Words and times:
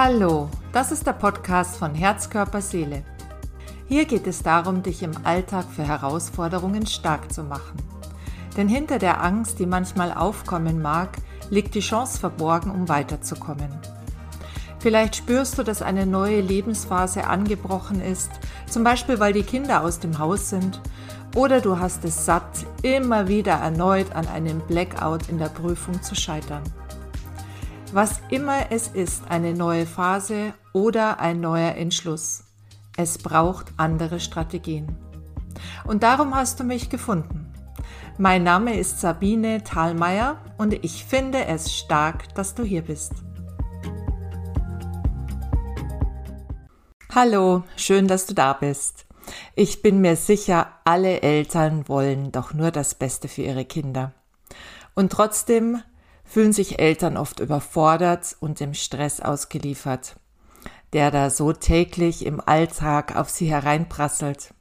Hallo, 0.00 0.48
das 0.72 0.92
ist 0.92 1.08
der 1.08 1.12
Podcast 1.12 1.76
von 1.76 1.92
Herz, 1.92 2.30
Körper, 2.30 2.60
Seele. 2.60 3.02
Hier 3.88 4.04
geht 4.04 4.28
es 4.28 4.44
darum, 4.44 4.84
dich 4.84 5.02
im 5.02 5.10
Alltag 5.24 5.64
für 5.74 5.82
Herausforderungen 5.82 6.86
stark 6.86 7.32
zu 7.32 7.42
machen. 7.42 7.82
Denn 8.56 8.68
hinter 8.68 9.00
der 9.00 9.24
Angst, 9.24 9.58
die 9.58 9.66
manchmal 9.66 10.12
aufkommen 10.12 10.80
mag, 10.80 11.16
liegt 11.50 11.74
die 11.74 11.80
Chance 11.80 12.20
verborgen, 12.20 12.70
um 12.70 12.88
weiterzukommen. 12.88 13.76
Vielleicht 14.78 15.16
spürst 15.16 15.58
du, 15.58 15.64
dass 15.64 15.82
eine 15.82 16.06
neue 16.06 16.42
Lebensphase 16.42 17.26
angebrochen 17.26 18.00
ist, 18.00 18.30
zum 18.70 18.84
Beispiel 18.84 19.18
weil 19.18 19.32
die 19.32 19.42
Kinder 19.42 19.82
aus 19.82 19.98
dem 19.98 20.20
Haus 20.20 20.48
sind, 20.48 20.80
oder 21.34 21.60
du 21.60 21.80
hast 21.80 22.04
es 22.04 22.24
satt, 22.24 22.66
immer 22.82 23.26
wieder 23.26 23.54
erneut 23.54 24.14
an 24.14 24.28
einem 24.28 24.60
Blackout 24.60 25.28
in 25.28 25.38
der 25.38 25.48
Prüfung 25.48 26.00
zu 26.04 26.14
scheitern. 26.14 26.62
Was 27.92 28.20
immer 28.28 28.70
es 28.70 28.88
ist, 28.88 29.30
eine 29.30 29.54
neue 29.54 29.86
Phase 29.86 30.52
oder 30.74 31.20
ein 31.20 31.40
neuer 31.40 31.74
Entschluss. 31.74 32.44
Es 32.98 33.16
braucht 33.16 33.72
andere 33.78 34.20
Strategien. 34.20 34.94
Und 35.84 36.02
darum 36.02 36.34
hast 36.34 36.60
du 36.60 36.64
mich 36.64 36.90
gefunden. 36.90 37.50
Mein 38.18 38.42
Name 38.42 38.78
ist 38.78 39.00
Sabine 39.00 39.64
Thalmeier 39.64 40.36
und 40.58 40.74
ich 40.84 41.04
finde 41.06 41.46
es 41.46 41.74
stark, 41.74 42.34
dass 42.34 42.54
du 42.54 42.62
hier 42.62 42.82
bist. 42.82 43.12
Hallo, 47.14 47.64
schön, 47.76 48.06
dass 48.06 48.26
du 48.26 48.34
da 48.34 48.52
bist. 48.52 49.06
Ich 49.54 49.80
bin 49.80 50.02
mir 50.02 50.16
sicher, 50.16 50.68
alle 50.84 51.22
Eltern 51.22 51.88
wollen 51.88 52.32
doch 52.32 52.52
nur 52.52 52.70
das 52.70 52.94
Beste 52.94 53.28
für 53.28 53.42
ihre 53.42 53.64
Kinder. 53.64 54.12
Und 54.94 55.10
trotzdem 55.10 55.82
fühlen 56.28 56.52
sich 56.52 56.78
Eltern 56.78 57.16
oft 57.16 57.40
überfordert 57.40 58.36
und 58.38 58.60
dem 58.60 58.74
Stress 58.74 59.20
ausgeliefert, 59.20 60.16
der 60.92 61.10
da 61.10 61.30
so 61.30 61.52
täglich 61.52 62.26
im 62.26 62.40
Alltag 62.40 63.16
auf 63.16 63.30
sie 63.30 63.46
hereinprasselt. 63.46 64.52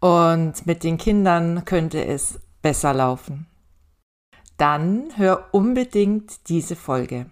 Und 0.00 0.66
mit 0.66 0.82
den 0.82 0.98
Kindern 0.98 1.64
könnte 1.64 2.04
es 2.04 2.40
besser 2.62 2.92
laufen. 2.92 3.46
Dann 4.56 5.04
hör 5.16 5.48
unbedingt 5.52 6.48
diese 6.48 6.74
Folge. 6.74 7.26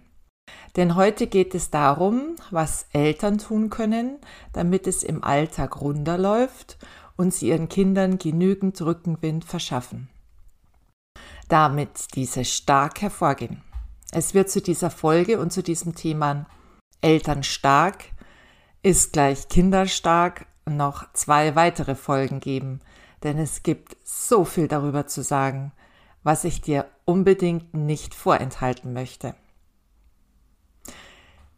Denn 0.77 0.95
heute 0.95 1.27
geht 1.27 1.53
es 1.53 1.69
darum, 1.69 2.37
was 2.49 2.87
Eltern 2.93 3.37
tun 3.37 3.69
können, 3.69 4.17
damit 4.53 4.87
es 4.87 5.03
im 5.03 5.23
Alltag 5.23 5.81
runterläuft 5.81 6.77
und 7.17 7.33
sie 7.33 7.49
ihren 7.49 7.67
Kindern 7.67 8.17
genügend 8.17 8.81
Rückenwind 8.81 9.43
verschaffen 9.43 10.07
damit 11.51 12.15
diese 12.15 12.45
stark 12.45 13.01
hervorgehen. 13.01 13.61
Es 14.11 14.33
wird 14.33 14.49
zu 14.49 14.61
dieser 14.61 14.89
Folge 14.89 15.39
und 15.39 15.51
zu 15.51 15.61
diesem 15.61 15.95
Thema 15.95 16.45
Eltern 17.01 17.43
stark 17.43 18.05
ist 18.83 19.13
gleich 19.13 19.49
Kinderstark 19.49 20.45
noch 20.65 21.11
zwei 21.13 21.55
weitere 21.55 21.95
Folgen 21.95 22.39
geben, 22.39 22.79
denn 23.23 23.37
es 23.37 23.63
gibt 23.63 23.97
so 24.03 24.45
viel 24.45 24.67
darüber 24.67 25.07
zu 25.07 25.23
sagen, 25.23 25.73
was 26.23 26.43
ich 26.45 26.61
dir 26.61 26.85
unbedingt 27.05 27.73
nicht 27.73 28.15
vorenthalten 28.15 28.93
möchte. 28.93 29.35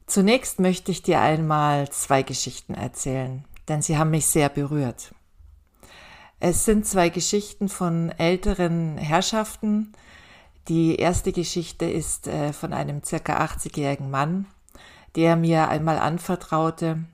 Zunächst 0.08 0.60
möchte 0.60 0.92
ich 0.92 1.04
dir 1.04 1.22
einmal 1.22 1.90
zwei 1.90 2.24
Geschichten 2.24 2.74
erzählen, 2.74 3.46
denn 3.68 3.82
sie 3.82 3.98
haben 3.98 4.12
mich 4.12 4.26
sehr 4.26 4.50
berührt. 4.50 5.14
Es 6.46 6.66
sind 6.66 6.86
zwei 6.86 7.08
Geschichten 7.08 7.70
von 7.70 8.10
älteren 8.10 8.98
Herrschaften. 8.98 9.94
Die 10.68 10.98
erste 10.98 11.32
Geschichte 11.32 11.86
ist 11.86 12.28
äh, 12.28 12.52
von 12.52 12.74
einem 12.74 13.02
circa 13.02 13.38
80-jährigen 13.46 14.12
Mann, 14.12 14.48
der 15.16 15.38
mir 15.38 15.70
einmal 15.70 15.98
anvertraute, 15.98 17.06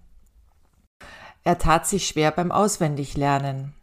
er 1.44 1.60
tat 1.60 1.86
sich 1.86 2.08
schwer 2.08 2.32
beim 2.32 2.52
Auswendiglernen. 2.52 3.76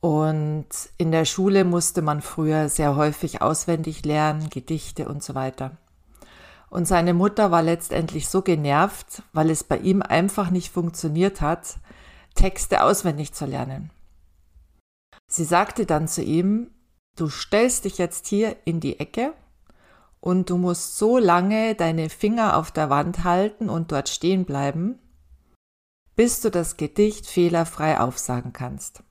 Und 0.00 0.68
in 0.96 1.12
der 1.12 1.26
Schule 1.26 1.64
musste 1.64 2.00
man 2.00 2.22
früher 2.22 2.70
sehr 2.70 2.96
häufig 2.96 3.42
auswendig 3.42 4.02
lernen, 4.06 4.48
Gedichte 4.48 5.10
und 5.10 5.22
so 5.22 5.34
weiter. 5.34 5.76
Und 6.70 6.88
seine 6.88 7.12
Mutter 7.12 7.50
war 7.50 7.62
letztendlich 7.62 8.28
so 8.28 8.40
genervt, 8.40 9.22
weil 9.34 9.50
es 9.50 9.62
bei 9.62 9.76
ihm 9.76 10.00
einfach 10.00 10.48
nicht 10.48 10.72
funktioniert 10.72 11.42
hat, 11.42 11.76
Texte 12.34 12.82
auswendig 12.82 13.34
zu 13.34 13.44
lernen. 13.44 13.90
Sie 15.28 15.44
sagte 15.44 15.86
dann 15.86 16.08
zu 16.08 16.22
ihm, 16.22 16.70
du 17.16 17.28
stellst 17.28 17.84
dich 17.84 17.98
jetzt 17.98 18.26
hier 18.26 18.56
in 18.64 18.80
die 18.80 19.00
Ecke 19.00 19.34
und 20.20 20.50
du 20.50 20.56
musst 20.56 20.96
so 20.96 21.18
lange 21.18 21.74
deine 21.74 22.08
Finger 22.08 22.56
auf 22.56 22.70
der 22.70 22.90
Wand 22.90 23.24
halten 23.24 23.68
und 23.68 23.92
dort 23.92 24.08
stehen 24.08 24.44
bleiben, 24.44 24.98
bis 26.14 26.40
du 26.40 26.50
das 26.50 26.76
Gedicht 26.76 27.26
fehlerfrei 27.26 28.00
aufsagen 28.00 28.52
kannst. 28.52 29.02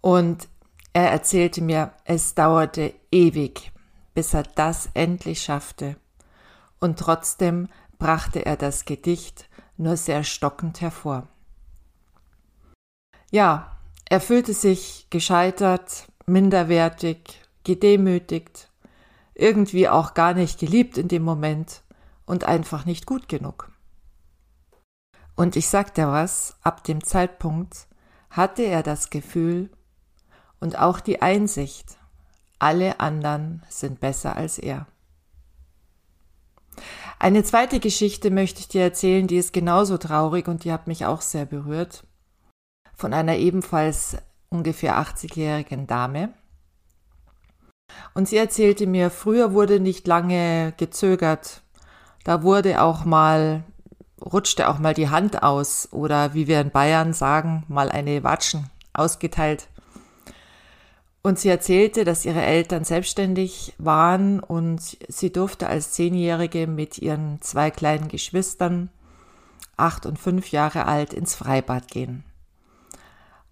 Und 0.00 0.48
er 0.92 1.10
erzählte 1.10 1.62
mir, 1.62 1.92
es 2.04 2.34
dauerte 2.34 2.94
ewig, 3.10 3.72
bis 4.14 4.34
er 4.34 4.44
das 4.44 4.88
endlich 4.94 5.42
schaffte, 5.42 5.96
und 6.78 6.98
trotzdem 6.98 7.68
brachte 7.98 8.44
er 8.44 8.56
das 8.56 8.84
Gedicht 8.84 9.48
nur 9.76 9.96
sehr 9.96 10.24
stockend 10.24 10.80
hervor. 10.80 11.28
Ja, 13.30 13.75
er 14.08 14.20
fühlte 14.20 14.54
sich 14.54 15.08
gescheitert, 15.10 16.06
minderwertig, 16.26 17.40
gedemütigt, 17.64 18.70
irgendwie 19.34 19.88
auch 19.88 20.14
gar 20.14 20.32
nicht 20.32 20.60
geliebt 20.60 20.96
in 20.96 21.08
dem 21.08 21.22
Moment 21.22 21.82
und 22.24 22.44
einfach 22.44 22.84
nicht 22.84 23.06
gut 23.06 23.28
genug. 23.28 23.70
Und 25.34 25.56
ich 25.56 25.68
sag 25.68 25.94
dir 25.94 26.08
was, 26.08 26.56
ab 26.62 26.84
dem 26.84 27.04
Zeitpunkt 27.04 27.86
hatte 28.30 28.62
er 28.62 28.82
das 28.82 29.10
Gefühl 29.10 29.70
und 30.60 30.78
auch 30.78 31.00
die 31.00 31.20
Einsicht, 31.20 31.98
alle 32.58 33.00
anderen 33.00 33.62
sind 33.68 34.00
besser 34.00 34.36
als 34.36 34.58
er. 34.58 34.86
Eine 37.18 37.44
zweite 37.44 37.80
Geschichte 37.80 38.30
möchte 38.30 38.60
ich 38.60 38.68
dir 38.68 38.82
erzählen, 38.82 39.26
die 39.26 39.36
ist 39.36 39.52
genauso 39.52 39.98
traurig 39.98 40.48
und 40.48 40.64
die 40.64 40.72
hat 40.72 40.86
mich 40.86 41.06
auch 41.06 41.20
sehr 41.20 41.44
berührt 41.44 42.05
von 42.96 43.12
einer 43.12 43.36
ebenfalls 43.36 44.16
ungefähr 44.48 44.98
80-jährigen 44.98 45.86
Dame. 45.86 46.30
Und 48.14 48.28
sie 48.28 48.36
erzählte 48.36 48.86
mir, 48.86 49.10
früher 49.10 49.52
wurde 49.52 49.80
nicht 49.80 50.06
lange 50.06 50.72
gezögert. 50.76 51.62
Da 52.24 52.42
wurde 52.42 52.82
auch 52.82 53.04
mal, 53.04 53.62
rutschte 54.20 54.68
auch 54.68 54.78
mal 54.78 54.94
die 54.94 55.08
Hand 55.08 55.42
aus 55.42 55.88
oder 55.92 56.34
wie 56.34 56.46
wir 56.48 56.60
in 56.60 56.70
Bayern 56.70 57.12
sagen, 57.12 57.64
mal 57.68 57.90
eine 57.90 58.24
Watschen 58.24 58.70
ausgeteilt. 58.92 59.68
Und 61.22 61.38
sie 61.38 61.48
erzählte, 61.48 62.04
dass 62.04 62.24
ihre 62.24 62.42
Eltern 62.42 62.84
selbstständig 62.84 63.74
waren 63.78 64.38
und 64.40 64.96
sie 65.08 65.32
durfte 65.32 65.66
als 65.66 65.92
Zehnjährige 65.92 66.68
mit 66.68 66.98
ihren 66.98 67.42
zwei 67.42 67.70
kleinen 67.70 68.08
Geschwistern, 68.08 68.90
acht 69.76 70.06
und 70.06 70.18
fünf 70.20 70.52
Jahre 70.52 70.86
alt, 70.86 71.12
ins 71.12 71.34
Freibad 71.34 71.88
gehen. 71.88 72.24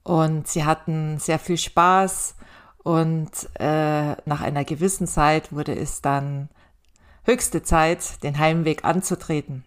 Und 0.05 0.47
sie 0.47 0.65
hatten 0.65 1.19
sehr 1.19 1.39
viel 1.39 1.57
Spaß 1.57 2.37
und 2.83 3.31
äh, 3.59 4.13
nach 4.27 4.43
einer 4.43 4.65
gewissen 4.65 5.07
Zeit 5.07 5.53
wurde 5.53 5.75
es 5.75 6.03
dann 6.03 6.51
höchste 7.25 7.63
Zeit, 7.63 8.23
den 8.23 8.39
Heimweg 8.39 8.85
anzutreten. 8.85 9.65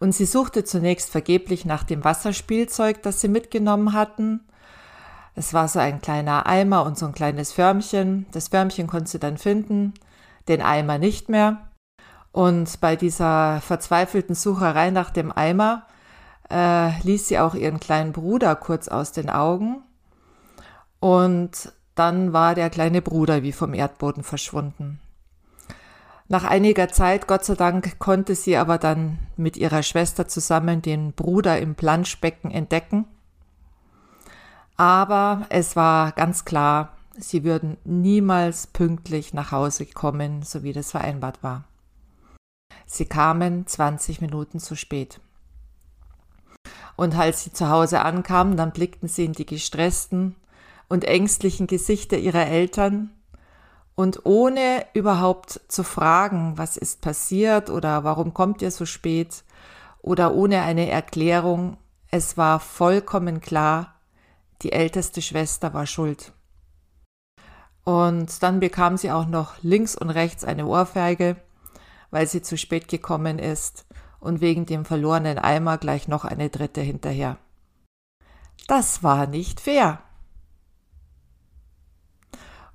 Und 0.00 0.12
sie 0.12 0.24
suchte 0.24 0.64
zunächst 0.64 1.10
vergeblich 1.10 1.66
nach 1.66 1.84
dem 1.84 2.04
Wasserspielzeug, 2.04 3.02
das 3.02 3.20
sie 3.20 3.28
mitgenommen 3.28 3.92
hatten. 3.92 4.40
Es 5.34 5.52
war 5.52 5.68
so 5.68 5.78
ein 5.78 6.00
kleiner 6.00 6.46
Eimer 6.46 6.84
und 6.84 6.98
so 6.98 7.06
ein 7.06 7.12
kleines 7.12 7.52
Förmchen. 7.52 8.24
Das 8.32 8.48
Förmchen 8.48 8.86
konnte 8.86 9.10
sie 9.10 9.18
dann 9.18 9.36
finden, 9.36 9.92
den 10.48 10.62
Eimer 10.62 10.96
nicht 10.96 11.28
mehr. 11.28 11.68
Und 12.32 12.80
bei 12.80 12.96
dieser 12.96 13.60
verzweifelten 13.60 14.34
Sucherei 14.34 14.90
nach 14.90 15.10
dem 15.10 15.30
Eimer 15.32 15.86
äh, 16.50 16.98
ließ 17.02 17.28
sie 17.28 17.38
auch 17.38 17.54
ihren 17.54 17.80
kleinen 17.80 18.12
Bruder 18.12 18.56
kurz 18.56 18.88
aus 18.88 19.12
den 19.12 19.30
Augen 19.30 19.82
und 21.00 21.72
dann 21.94 22.32
war 22.32 22.54
der 22.54 22.70
kleine 22.70 23.02
Bruder 23.02 23.42
wie 23.42 23.52
vom 23.52 23.74
Erdboden 23.74 24.22
verschwunden. 24.22 25.00
Nach 26.28 26.44
einiger 26.44 26.88
Zeit, 26.88 27.28
Gott 27.28 27.44
sei 27.44 27.54
Dank, 27.54 27.98
konnte 27.98 28.34
sie 28.34 28.56
aber 28.56 28.78
dann 28.78 29.18
mit 29.36 29.56
ihrer 29.56 29.82
Schwester 29.82 30.26
zusammen 30.26 30.82
den 30.82 31.12
Bruder 31.12 31.58
im 31.60 31.76
Planschbecken 31.76 32.50
entdecken. 32.50 33.06
Aber 34.76 35.46
es 35.50 35.76
war 35.76 36.12
ganz 36.12 36.44
klar, 36.44 36.96
sie 37.16 37.44
würden 37.44 37.76
niemals 37.84 38.66
pünktlich 38.66 39.34
nach 39.34 39.52
Hause 39.52 39.86
kommen, 39.86 40.42
so 40.42 40.64
wie 40.64 40.72
das 40.72 40.90
vereinbart 40.90 41.42
war. 41.42 41.64
Sie 42.84 43.06
kamen 43.06 43.66
20 43.66 44.20
Minuten 44.20 44.58
zu 44.58 44.74
spät. 44.74 45.20
Und 46.96 47.14
als 47.14 47.44
sie 47.44 47.52
zu 47.52 47.68
Hause 47.68 48.00
ankamen, 48.00 48.56
dann 48.56 48.72
blickten 48.72 49.08
sie 49.08 49.26
in 49.26 49.32
die 49.32 49.46
gestressten 49.46 50.34
und 50.88 51.04
ängstlichen 51.04 51.66
Gesichter 51.66 52.16
ihrer 52.16 52.46
Eltern 52.46 53.10
Und 53.94 54.24
ohne 54.24 54.84
überhaupt 54.94 55.60
zu 55.68 55.82
fragen, 55.82 56.58
was 56.58 56.76
ist 56.76 57.00
passiert 57.00 57.70
oder 57.70 58.04
warum 58.04 58.34
kommt 58.34 58.60
ihr 58.60 58.70
so 58.70 58.84
spät 58.84 59.42
oder 60.02 60.34
ohne 60.34 60.62
eine 60.62 60.90
Erklärung, 60.90 61.78
es 62.10 62.36
war 62.36 62.60
vollkommen 62.60 63.40
klar, 63.40 63.94
die 64.62 64.72
älteste 64.72 65.22
Schwester 65.22 65.74
war 65.74 65.86
schuld. 65.86 66.32
Und 67.84 68.42
dann 68.42 68.60
bekam 68.60 68.96
sie 68.96 69.10
auch 69.10 69.26
noch 69.26 69.54
links 69.62 69.96
und 69.96 70.10
rechts 70.10 70.44
eine 70.44 70.66
Ohrfeige, 70.66 71.36
weil 72.10 72.26
sie 72.26 72.42
zu 72.42 72.58
spät 72.58 72.88
gekommen 72.88 73.38
ist 73.38 73.85
und 74.26 74.40
wegen 74.40 74.66
dem 74.66 74.84
verlorenen 74.84 75.38
Eimer 75.38 75.78
gleich 75.78 76.08
noch 76.08 76.24
eine 76.24 76.50
dritte 76.50 76.80
hinterher. 76.80 77.38
Das 78.66 79.04
war 79.04 79.28
nicht 79.28 79.60
fair. 79.60 80.00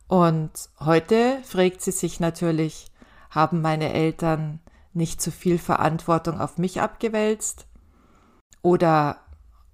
Und 0.07 0.51
heute 0.79 1.39
fragt 1.43 1.81
sie 1.81 1.91
sich 1.91 2.21
natürlich, 2.21 2.89
haben 3.29 3.61
meine 3.61 3.91
Eltern 3.91 4.59
nicht 4.93 5.21
zu 5.21 5.31
viel 5.31 5.57
Verantwortung 5.57 6.39
auf 6.39 6.57
mich 6.57 6.81
abgewälzt? 6.81 7.67
Oder 8.61 9.17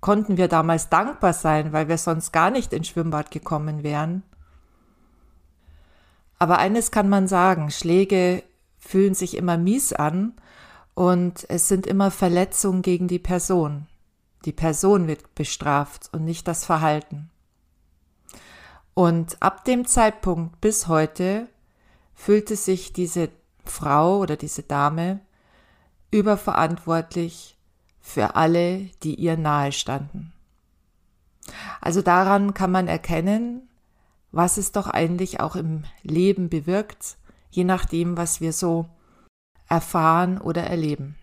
konnten 0.02 0.38
wir 0.38 0.48
damals 0.48 0.90
dankbar 0.90 1.34
sein, 1.34 1.74
weil 1.74 1.88
wir 1.88 1.98
sonst 1.98 2.32
gar 2.32 2.50
nicht 2.50 2.74
ins 2.74 2.88
Schwimmbad 2.88 3.30
gekommen 3.30 3.84
wären? 3.84 4.24
Aber 6.40 6.58
eines 6.58 6.90
kann 6.90 7.10
man 7.10 7.28
sagen, 7.28 7.70
Schläge 7.70 8.44
fühlen 8.78 9.14
sich 9.14 9.38
immer 9.38 9.58
mies 9.58 9.94
an 9.94 10.34
und 10.98 11.46
es 11.48 11.68
sind 11.68 11.86
immer 11.86 12.10
Verletzungen 12.10 12.82
gegen 12.82 13.08
die 13.08 13.20
Person. 13.20 13.86
Die 14.46 14.52
Person 14.52 15.06
wird 15.06 15.36
bestraft 15.36 16.10
und 16.12 16.26
nicht 16.26 16.48
das 16.48 16.66
Verhalten. 16.66 17.30
Und 18.96 19.40
ab 19.40 19.64
dem 19.64 19.86
Zeitpunkt 19.86 20.60
bis 20.60 20.88
heute 20.88 21.50
fühlte 22.16 22.56
sich 22.56 22.94
diese 22.94 23.30
Frau 23.64 24.18
oder 24.18 24.38
diese 24.38 24.64
Dame 24.64 25.20
überverantwortlich 26.10 27.60
für 28.02 28.36
alle, 28.36 28.90
die 29.04 29.14
ihr 29.14 29.38
nahe 29.38 29.74
standen. 29.74 30.34
Also 31.80 32.02
daran 32.02 32.56
kann 32.56 32.72
man 32.72 32.88
erkennen, 32.88 33.70
was 34.32 34.58
es 34.58 34.72
doch 34.72 34.88
eigentlich 34.88 35.42
auch 35.42 35.56
im 35.56 35.84
Leben 36.02 36.50
bewirkt, 36.50 37.18
je 37.52 37.66
nachdem, 37.66 38.18
was 38.18 38.42
wir 38.42 38.52
so 38.52 38.90
erfahren 39.70 40.40
oder 40.40 40.64
erleben. 40.64 41.16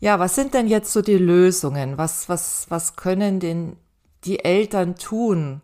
Ja, 0.00 0.18
was 0.18 0.34
sind 0.34 0.54
denn 0.54 0.66
jetzt 0.66 0.92
so 0.92 1.02
die 1.02 1.18
Lösungen? 1.18 1.98
Was, 1.98 2.28
was, 2.28 2.66
was 2.70 2.96
können 2.96 3.38
denn 3.38 3.76
die 4.24 4.44
Eltern 4.44 4.96
tun, 4.96 5.62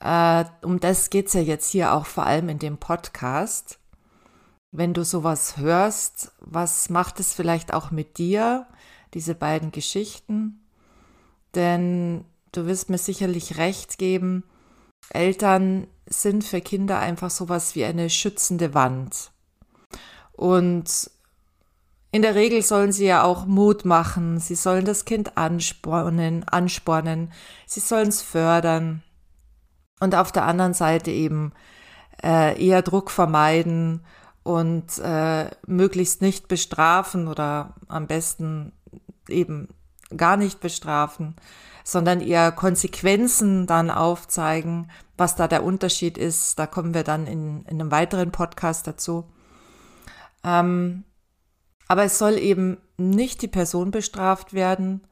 äh, 0.00 0.44
um 0.62 0.80
das 0.80 1.10
geht's 1.10 1.34
ja 1.34 1.40
jetzt 1.40 1.70
hier 1.70 1.92
auch 1.92 2.06
vor 2.06 2.24
allem 2.24 2.48
in 2.48 2.58
dem 2.58 2.78
Podcast. 2.78 3.78
Wenn 4.72 4.94
du 4.94 5.04
sowas 5.04 5.56
hörst, 5.56 6.32
was 6.40 6.90
macht 6.90 7.20
es 7.20 7.34
vielleicht 7.34 7.74
auch 7.74 7.90
mit 7.90 8.18
dir, 8.18 8.66
diese 9.14 9.34
beiden 9.34 9.72
Geschichten? 9.72 10.64
Denn 11.54 12.24
du 12.52 12.66
wirst 12.66 12.88
mir 12.88 12.98
sicherlich 12.98 13.58
recht 13.58 13.98
geben, 13.98 14.44
Eltern 15.10 15.86
sind 16.06 16.44
für 16.44 16.60
Kinder 16.60 16.98
einfach 16.98 17.30
sowas 17.30 17.74
wie 17.74 17.84
eine 17.84 18.10
schützende 18.10 18.74
Wand. 18.74 19.32
Und 20.40 21.10
in 22.12 22.22
der 22.22 22.34
Regel 22.34 22.62
sollen 22.62 22.92
sie 22.92 23.04
ja 23.04 23.24
auch 23.24 23.44
Mut 23.44 23.84
machen, 23.84 24.40
sie 24.40 24.54
sollen 24.54 24.86
das 24.86 25.04
Kind 25.04 25.36
anspornen, 25.36 26.48
anspornen, 26.48 27.30
sie 27.66 27.80
sollen 27.80 28.08
es 28.08 28.22
fördern 28.22 29.02
und 30.00 30.14
auf 30.14 30.32
der 30.32 30.46
anderen 30.46 30.72
Seite 30.72 31.10
eben 31.10 31.52
äh, 32.24 32.58
eher 32.58 32.80
Druck 32.80 33.10
vermeiden 33.10 34.02
und 34.42 34.98
äh, 35.00 35.50
möglichst 35.66 36.22
nicht 36.22 36.48
bestrafen 36.48 37.28
oder 37.28 37.74
am 37.88 38.06
besten 38.06 38.72
eben 39.28 39.68
gar 40.16 40.38
nicht 40.38 40.60
bestrafen, 40.60 41.36
sondern 41.84 42.22
eher 42.22 42.50
Konsequenzen 42.50 43.66
dann 43.66 43.90
aufzeigen, 43.90 44.90
was 45.18 45.36
da 45.36 45.48
der 45.48 45.64
Unterschied 45.64 46.16
ist. 46.16 46.58
Da 46.58 46.66
kommen 46.66 46.94
wir 46.94 47.04
dann 47.04 47.26
in, 47.26 47.66
in 47.66 47.78
einem 47.78 47.90
weiteren 47.90 48.32
Podcast 48.32 48.86
dazu. 48.86 49.26
Ähm, 50.44 51.04
aber 51.88 52.04
es 52.04 52.18
soll 52.18 52.38
eben 52.38 52.78
nicht 52.96 53.42
die 53.42 53.48
Person 53.48 53.90
bestraft 53.90 54.52
werden, 54.52 55.02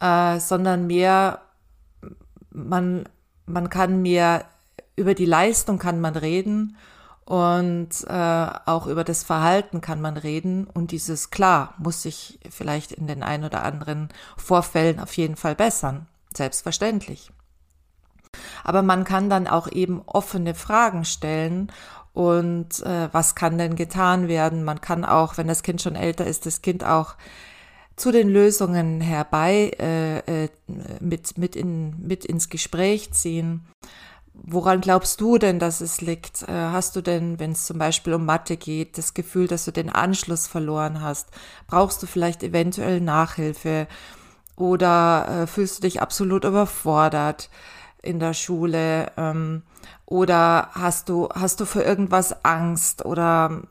äh, 0.00 0.40
sondern 0.40 0.86
mehr 0.86 1.42
man 2.50 3.08
man 3.46 3.70
kann 3.70 4.02
mehr 4.02 4.46
über 4.96 5.14
die 5.14 5.26
Leistung 5.26 5.78
kann 5.78 6.00
man 6.00 6.16
reden 6.16 6.76
und 7.24 7.90
äh, 8.08 8.46
auch 8.66 8.86
über 8.86 9.04
das 9.04 9.22
Verhalten 9.22 9.80
kann 9.80 10.00
man 10.00 10.16
reden. 10.16 10.66
Und 10.66 10.90
dieses 10.90 11.30
klar 11.30 11.74
muss 11.78 12.02
sich 12.02 12.40
vielleicht 12.50 12.92
in 12.92 13.06
den 13.06 13.22
ein 13.22 13.44
oder 13.44 13.62
anderen 13.62 14.08
Vorfällen 14.36 14.98
auf 15.00 15.16
jeden 15.16 15.36
Fall 15.36 15.54
bessern. 15.54 16.06
Selbstverständlich. 16.34 17.30
Aber 18.64 18.82
man 18.82 19.04
kann 19.04 19.28
dann 19.30 19.46
auch 19.46 19.70
eben 19.70 20.02
offene 20.06 20.54
Fragen 20.54 21.04
stellen 21.04 21.70
und 22.12 22.80
äh, 22.84 23.08
was 23.12 23.34
kann 23.34 23.58
denn 23.58 23.76
getan 23.76 24.28
werden? 24.28 24.64
Man 24.64 24.80
kann 24.80 25.04
auch, 25.04 25.38
wenn 25.38 25.48
das 25.48 25.62
Kind 25.62 25.80
schon 25.80 25.96
älter 25.96 26.26
ist, 26.26 26.46
das 26.46 26.62
Kind 26.62 26.84
auch 26.84 27.14
zu 27.96 28.10
den 28.10 28.28
Lösungen 28.28 29.00
herbei 29.00 29.70
äh, 29.78 30.44
äh, 30.44 30.48
mit, 31.00 31.38
mit, 31.38 31.56
in, 31.56 31.94
mit 32.06 32.24
ins 32.24 32.48
Gespräch 32.48 33.12
ziehen. 33.12 33.66
Woran 34.34 34.80
glaubst 34.80 35.20
du 35.20 35.38
denn, 35.38 35.58
dass 35.58 35.80
es 35.80 36.00
liegt? 36.00 36.42
Äh, 36.42 36.52
hast 36.52 36.96
du 36.96 37.00
denn, 37.00 37.38
wenn 37.38 37.52
es 37.52 37.66
zum 37.66 37.78
Beispiel 37.78 38.14
um 38.14 38.24
Mathe 38.24 38.56
geht, 38.56 38.98
das 38.98 39.14
Gefühl, 39.14 39.46
dass 39.46 39.64
du 39.64 39.72
den 39.72 39.90
Anschluss 39.90 40.46
verloren 40.46 41.00
hast? 41.00 41.28
Brauchst 41.66 42.02
du 42.02 42.06
vielleicht 42.06 42.42
eventuell 42.42 43.00
Nachhilfe? 43.00 43.86
Oder 44.56 45.42
äh, 45.42 45.46
fühlst 45.46 45.78
du 45.78 45.82
dich 45.82 46.02
absolut 46.02 46.44
überfordert 46.44 47.50
in 48.02 48.18
der 48.18 48.34
Schule? 48.34 49.12
Ähm, 49.16 49.62
oder 50.06 50.70
hast 50.72 51.08
du, 51.08 51.28
hast 51.34 51.60
du 51.60 51.64
für 51.64 51.82
irgendwas 51.82 52.44
Angst? 52.44 53.04
Oder 53.04 53.62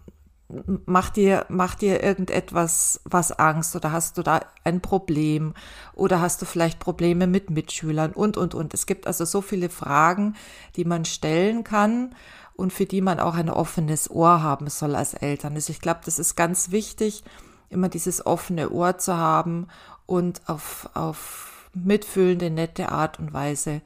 macht 0.86 1.16
dir, 1.16 1.46
macht 1.50 1.82
dir 1.82 2.04
irgendetwas 2.04 3.02
was 3.06 3.32
Angst 3.32 3.76
oder 3.76 3.92
hast 3.92 4.18
du 4.18 4.24
da 4.24 4.42
ein 4.64 4.82
Problem 4.82 5.54
oder 5.94 6.22
hast 6.22 6.42
du 6.42 6.46
vielleicht 6.46 6.80
Probleme 6.80 7.28
mit 7.28 7.50
Mitschülern 7.50 8.12
und, 8.12 8.38
und, 8.38 8.54
und. 8.54 8.74
Es 8.74 8.86
gibt 8.86 9.08
also 9.08 9.26
so 9.26 9.42
viele 9.42 9.70
Fragen, 9.70 10.36
die 10.76 10.86
man 10.86 11.06
stellen 11.06 11.64
kann 11.64 12.16
und 12.56 12.74
für 12.74 12.86
die 12.86 13.02
man 13.02 13.20
auch 13.20 13.36
ein 13.36 13.50
offenes 13.50 14.10
Ohr 14.10 14.44
haben 14.44 14.70
soll 14.70 14.96
als 14.96 15.14
Eltern. 15.14 15.56
Also 15.56 15.72
ich 15.72 15.82
glaube, 15.82 16.02
das 16.06 16.20
ist 16.20 16.36
ganz 16.36 16.72
wichtig, 16.72 17.24
immer 17.70 17.90
dieses 17.90 18.26
offene 18.26 18.70
Ohr 18.70 18.98
zu 18.98 19.18
haben 19.18 19.68
und 20.06 20.42
auf, 20.48 20.90
auf 20.94 21.70
mitfühlende, 21.74 22.50
nette 22.50 22.92
Art 22.92 23.20
und 23.20 23.34
Weise 23.34 23.82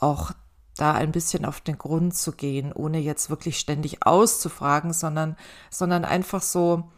auch 0.00 0.32
da 0.76 0.92
ein 0.92 1.12
bisschen 1.12 1.44
auf 1.44 1.60
den 1.60 1.78
Grund 1.78 2.14
zu 2.14 2.32
gehen, 2.32 2.72
ohne 2.72 2.98
jetzt 2.98 3.30
wirklich 3.30 3.58
ständig 3.58 4.06
auszufragen, 4.06 4.92
sondern, 4.92 5.36
sondern 5.70 6.04
einfach 6.04 6.42
so 6.42 6.90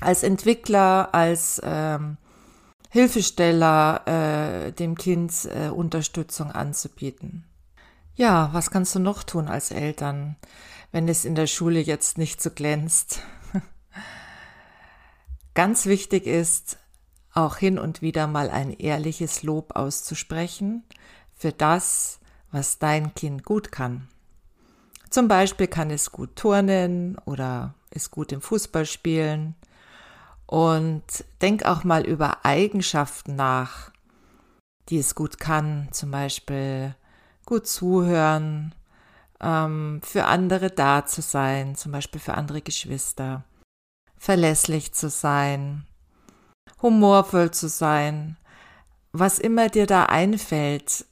als 0.00 0.22
Entwickler, 0.22 1.14
als 1.14 1.60
ähm, 1.64 2.16
Hilfesteller 2.90 4.06
äh, 4.06 4.72
dem 4.72 4.96
Kind 4.96 5.32
äh, 5.44 5.68
Unterstützung 5.68 6.52
anzubieten. 6.52 7.44
Ja, 8.14 8.48
was 8.52 8.70
kannst 8.70 8.94
du 8.94 8.98
noch 8.98 9.22
tun 9.22 9.48
als 9.48 9.70
Eltern, 9.70 10.36
wenn 10.92 11.06
es 11.08 11.26
in 11.26 11.34
der 11.34 11.46
Schule 11.46 11.80
jetzt 11.80 12.16
nicht 12.16 12.40
so 12.40 12.50
glänzt? 12.50 13.20
Ganz 15.54 15.84
wichtig 15.84 16.26
ist, 16.26 16.78
auch 17.34 17.56
hin 17.56 17.78
und 17.78 18.00
wieder 18.00 18.26
mal 18.26 18.48
ein 18.48 18.72
ehrliches 18.72 19.42
Lob 19.42 19.76
auszusprechen 19.76 20.84
für 21.36 21.52
das, 21.52 22.18
was 22.50 22.78
dein 22.78 23.14
Kind 23.14 23.44
gut 23.44 23.70
kann. 23.70 24.08
Zum 25.10 25.28
Beispiel 25.28 25.68
kann 25.68 25.90
es 25.90 26.10
gut 26.10 26.34
turnen 26.36 27.16
oder 27.24 27.74
ist 27.90 28.10
gut 28.10 28.32
im 28.32 28.40
Fußball 28.40 28.86
spielen. 28.86 29.54
Und 30.46 31.24
denk 31.40 31.64
auch 31.64 31.84
mal 31.84 32.04
über 32.04 32.44
Eigenschaften 32.44 33.36
nach, 33.36 33.90
die 34.88 34.98
es 34.98 35.14
gut 35.14 35.38
kann. 35.38 35.88
Zum 35.90 36.10
Beispiel 36.10 36.94
gut 37.44 37.66
zuhören, 37.66 38.74
ähm, 39.40 40.00
für 40.02 40.26
andere 40.26 40.70
da 40.70 41.06
zu 41.06 41.22
sein, 41.22 41.76
zum 41.76 41.92
Beispiel 41.92 42.20
für 42.20 42.34
andere 42.34 42.62
Geschwister, 42.62 43.44
verlässlich 44.18 44.92
zu 44.92 45.10
sein, 45.10 45.86
humorvoll 46.82 47.50
zu 47.50 47.68
sein, 47.68 48.36
was 49.12 49.38
immer 49.38 49.68
dir 49.68 49.86
da 49.86 50.04
einfällt, 50.04 51.06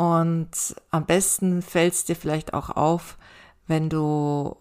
und 0.00 0.50
am 0.90 1.04
besten 1.04 1.60
fällt 1.60 1.92
es 1.92 2.04
dir 2.06 2.16
vielleicht 2.16 2.54
auch 2.54 2.70
auf, 2.70 3.18
wenn 3.66 3.90
du 3.90 4.56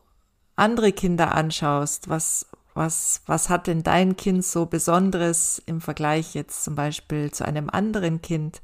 andere 0.58 0.92
Kinder 0.92 1.34
anschaust, 1.34 2.10
was, 2.10 2.48
was, 2.74 3.22
was 3.26 3.48
hat 3.48 3.68
denn 3.68 3.82
dein 3.82 4.18
Kind 4.18 4.44
so 4.44 4.66
Besonderes 4.66 5.64
im 5.66 5.80
Vergleich 5.80 6.34
jetzt 6.34 6.66
zum 6.66 6.76
Beispiel 6.76 7.32
zu 7.32 7.46
einem 7.46 7.70
anderen 7.70 8.22
Kind? 8.22 8.62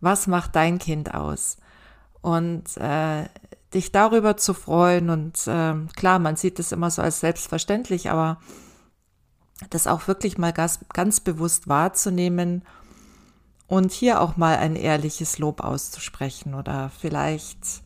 Was 0.00 0.26
macht 0.26 0.56
dein 0.56 0.78
Kind 0.78 1.12
aus? 1.12 1.58
Und 2.22 2.74
äh, 2.78 3.26
dich 3.74 3.92
darüber 3.92 4.38
zu 4.38 4.54
freuen 4.54 5.10
und 5.10 5.46
äh, 5.46 5.74
klar, 5.94 6.18
man 6.20 6.36
sieht 6.36 6.58
es 6.58 6.72
immer 6.72 6.90
so 6.90 7.02
als 7.02 7.20
selbstverständlich, 7.20 8.10
aber 8.10 8.40
das 9.68 9.86
auch 9.86 10.08
wirklich 10.08 10.38
mal 10.38 10.54
ganz, 10.54 10.80
ganz 10.94 11.20
bewusst 11.20 11.68
wahrzunehmen 11.68 12.62
und 13.66 13.92
hier 13.92 14.20
auch 14.20 14.36
mal 14.36 14.56
ein 14.56 14.76
ehrliches 14.76 15.38
Lob 15.38 15.62
auszusprechen 15.62 16.54
oder 16.54 16.90
vielleicht 16.90 17.82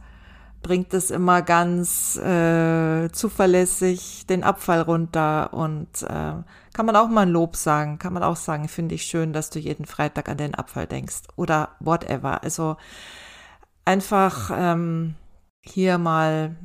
bringt 0.62 0.92
es 0.94 1.10
immer 1.10 1.42
ganz 1.42 2.16
äh, 2.16 3.08
zuverlässig 3.12 4.26
den 4.26 4.42
Abfall 4.42 4.80
runter 4.80 5.54
und 5.54 6.02
äh, 6.02 6.32
kann 6.72 6.86
man 6.86 6.96
auch 6.96 7.08
mal 7.08 7.22
ein 7.22 7.28
Lob 7.28 7.54
sagen, 7.54 7.98
kann 7.98 8.12
man 8.12 8.24
auch 8.24 8.36
sagen, 8.36 8.68
finde 8.68 8.96
ich 8.96 9.04
schön, 9.04 9.32
dass 9.32 9.50
du 9.50 9.60
jeden 9.60 9.86
Freitag 9.86 10.28
an 10.28 10.38
den 10.38 10.56
Abfall 10.56 10.86
denkst 10.86 11.22
oder 11.36 11.76
whatever. 11.78 12.42
Also 12.42 12.76
einfach 13.84 14.50
ähm, 14.52 15.14
hier 15.62 15.98
mal 15.98 16.56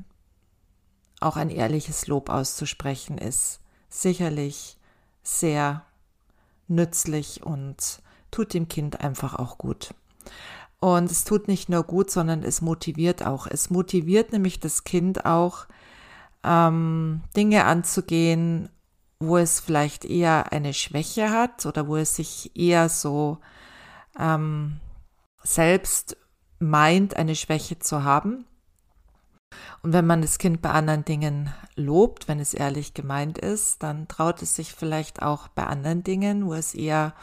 auch 1.19 1.37
ein 1.37 1.51
ehrliches 1.51 2.07
Lob 2.07 2.29
auszusprechen 2.29 3.19
ist 3.19 3.61
sicherlich 3.91 4.77
sehr 5.21 5.83
nützlich 6.67 7.43
und 7.43 8.01
tut 8.31 8.53
dem 8.53 8.67
Kind 8.67 9.01
einfach 9.01 9.35
auch 9.35 9.57
gut. 9.57 9.93
Und 10.79 11.11
es 11.11 11.23
tut 11.25 11.47
nicht 11.47 11.69
nur 11.69 11.83
gut, 11.83 12.09
sondern 12.09 12.41
es 12.43 12.61
motiviert 12.61 13.23
auch. 13.25 13.45
Es 13.45 13.69
motiviert 13.69 14.31
nämlich 14.31 14.59
das 14.59 14.83
Kind 14.83 15.25
auch, 15.25 15.67
ähm, 16.43 17.21
Dinge 17.35 17.65
anzugehen, 17.65 18.69
wo 19.19 19.37
es 19.37 19.59
vielleicht 19.59 20.05
eher 20.05 20.51
eine 20.51 20.73
Schwäche 20.73 21.29
hat 21.29 21.65
oder 21.65 21.87
wo 21.87 21.97
es 21.97 22.15
sich 22.15 22.55
eher 22.55 22.89
so 22.89 23.37
ähm, 24.19 24.79
selbst 25.43 26.17
meint, 26.59 27.15
eine 27.15 27.35
Schwäche 27.35 27.79
zu 27.79 28.03
haben. 28.03 28.45
Und 29.83 29.93
wenn 29.93 30.07
man 30.07 30.21
das 30.21 30.37
Kind 30.37 30.61
bei 30.61 30.71
anderen 30.71 31.05
Dingen 31.05 31.53
lobt, 31.75 32.27
wenn 32.27 32.39
es 32.39 32.53
ehrlich 32.53 32.93
gemeint 32.93 33.37
ist, 33.37 33.83
dann 33.83 34.07
traut 34.07 34.41
es 34.41 34.55
sich 34.55 34.73
vielleicht 34.73 35.21
auch 35.21 35.47
bei 35.49 35.65
anderen 35.65 36.03
Dingen, 36.03 36.45
wo 36.45 36.53
es 36.53 36.73
eher 36.73 37.13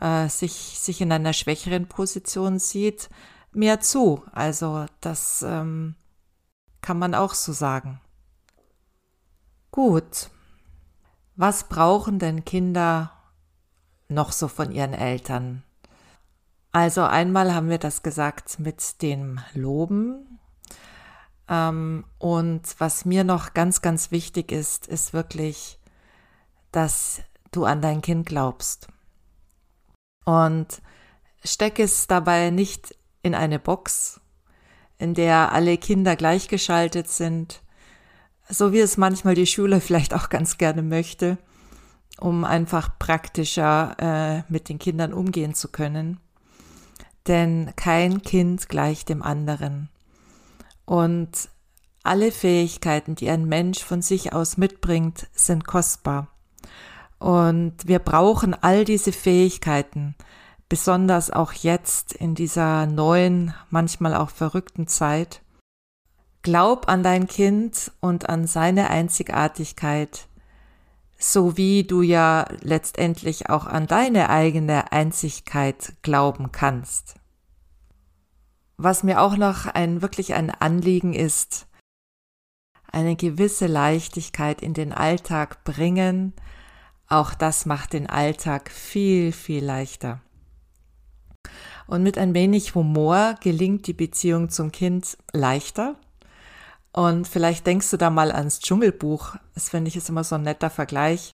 äh, 0.00 0.28
sich, 0.28 0.78
sich 0.78 1.00
in 1.00 1.12
einer 1.12 1.32
schwächeren 1.32 1.86
Position 1.88 2.58
sieht, 2.58 3.08
mehr 3.52 3.80
zu. 3.80 4.22
Also 4.32 4.86
das 5.00 5.42
ähm, 5.42 5.94
kann 6.80 6.98
man 6.98 7.14
auch 7.14 7.34
so 7.34 7.52
sagen. 7.52 8.00
Gut. 9.70 10.30
Was 11.36 11.68
brauchen 11.68 12.18
denn 12.18 12.44
Kinder 12.44 13.12
noch 14.08 14.32
so 14.32 14.48
von 14.48 14.72
ihren 14.72 14.94
Eltern? 14.94 15.62
Also 16.72 17.02
einmal 17.02 17.54
haben 17.54 17.70
wir 17.70 17.78
das 17.78 18.02
gesagt 18.02 18.58
mit 18.58 19.02
dem 19.02 19.40
Loben. 19.54 20.38
Ähm, 21.48 22.04
und 22.18 22.62
was 22.78 23.04
mir 23.04 23.24
noch 23.24 23.54
ganz, 23.54 23.82
ganz 23.82 24.10
wichtig 24.10 24.52
ist, 24.52 24.86
ist 24.86 25.12
wirklich, 25.12 25.78
dass 26.72 27.20
du 27.52 27.64
an 27.64 27.80
dein 27.80 28.02
Kind 28.02 28.26
glaubst. 28.26 28.88
Und 30.28 30.82
steck 31.42 31.78
es 31.78 32.06
dabei 32.06 32.50
nicht 32.50 32.94
in 33.22 33.34
eine 33.34 33.58
Box, 33.58 34.20
in 34.98 35.14
der 35.14 35.52
alle 35.52 35.78
Kinder 35.78 36.16
gleichgeschaltet 36.16 37.08
sind, 37.08 37.62
so 38.46 38.74
wie 38.74 38.80
es 38.80 38.98
manchmal 38.98 39.34
die 39.34 39.46
Schule 39.46 39.80
vielleicht 39.80 40.12
auch 40.12 40.28
ganz 40.28 40.58
gerne 40.58 40.82
möchte, 40.82 41.38
um 42.20 42.44
einfach 42.44 42.98
praktischer 42.98 43.96
äh, 43.98 44.52
mit 44.52 44.68
den 44.68 44.78
Kindern 44.78 45.14
umgehen 45.14 45.54
zu 45.54 45.68
können. 45.68 46.20
Denn 47.26 47.72
kein 47.74 48.20
Kind 48.20 48.68
gleicht 48.68 49.08
dem 49.08 49.22
anderen. 49.22 49.88
Und 50.84 51.48
alle 52.02 52.32
Fähigkeiten, 52.32 53.14
die 53.14 53.30
ein 53.30 53.46
Mensch 53.46 53.82
von 53.82 54.02
sich 54.02 54.34
aus 54.34 54.58
mitbringt, 54.58 55.26
sind 55.32 55.66
kostbar. 55.66 56.28
Und 57.18 57.74
wir 57.86 57.98
brauchen 57.98 58.54
all 58.54 58.84
diese 58.84 59.12
Fähigkeiten, 59.12 60.14
besonders 60.68 61.30
auch 61.30 61.52
jetzt 61.52 62.12
in 62.12 62.34
dieser 62.34 62.86
neuen, 62.86 63.54
manchmal 63.70 64.14
auch 64.14 64.30
verrückten 64.30 64.86
Zeit. 64.86 65.42
Glaub 66.42 66.88
an 66.88 67.02
dein 67.02 67.26
Kind 67.26 67.90
und 68.00 68.28
an 68.28 68.46
seine 68.46 68.90
Einzigartigkeit, 68.90 70.28
so 71.18 71.56
wie 71.56 71.82
du 71.82 72.02
ja 72.02 72.46
letztendlich 72.60 73.50
auch 73.50 73.66
an 73.66 73.88
deine 73.88 74.30
eigene 74.30 74.92
Einzigkeit 74.92 75.94
glauben 76.02 76.52
kannst. 76.52 77.16
Was 78.76 79.02
mir 79.02 79.20
auch 79.20 79.36
noch 79.36 79.66
ein 79.66 80.02
wirklich 80.02 80.34
ein 80.34 80.50
Anliegen 80.50 81.12
ist, 81.12 81.66
eine 82.92 83.16
gewisse 83.16 83.66
Leichtigkeit 83.66 84.62
in 84.62 84.74
den 84.74 84.92
Alltag 84.92 85.64
bringen, 85.64 86.32
auch 87.08 87.34
das 87.34 87.66
macht 87.66 87.94
den 87.94 88.08
Alltag 88.08 88.70
viel, 88.70 89.32
viel 89.32 89.64
leichter. 89.64 90.20
Und 91.86 92.02
mit 92.02 92.18
ein 92.18 92.34
wenig 92.34 92.74
Humor 92.74 93.36
gelingt 93.40 93.86
die 93.86 93.94
Beziehung 93.94 94.50
zum 94.50 94.72
Kind 94.72 95.16
leichter. 95.32 95.96
Und 96.92 97.26
vielleicht 97.26 97.66
denkst 97.66 97.90
du 97.90 97.96
da 97.96 98.10
mal 98.10 98.30
ans 98.30 98.60
Dschungelbuch. 98.60 99.36
Das 99.54 99.70
finde 99.70 99.88
ich 99.88 99.96
ist 99.96 100.10
immer 100.10 100.24
so 100.24 100.34
ein 100.34 100.42
netter 100.42 100.68
Vergleich. 100.68 101.32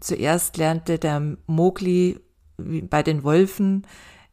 Zuerst 0.00 0.58
lernte 0.58 0.98
der 0.98 1.36
Mowgli 1.46 2.20
bei 2.58 3.02
den 3.02 3.24
Wolfen, 3.24 3.86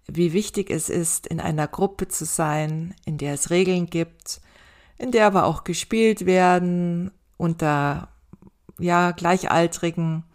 wie 0.08 0.34
wichtig 0.34 0.72
es 0.72 0.90
ist, 0.90 1.28
in 1.28 1.40
einer 1.40 1.68
Gruppe 1.68 2.08
zu 2.08 2.26
sein, 2.26 2.96
in 3.06 3.18
der 3.18 3.36
es 3.36 3.50
Regeln 3.50 3.86
gibt, 3.86 4.42
in 4.98 5.12
der 5.12 5.28
aber 5.28 5.46
auch 5.46 5.64
gespielt 5.64 6.26
werden 6.26 7.12
unter 7.38 8.10
ja 8.80 9.12
Gleichaltrigen 9.12 10.26